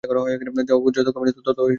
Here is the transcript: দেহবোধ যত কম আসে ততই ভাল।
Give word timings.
দেহবোধ 0.03 0.91
যত 0.95 1.07
কম 1.07 1.23
আসে 1.23 1.33
ততই 1.37 1.53
ভাল। 1.55 1.69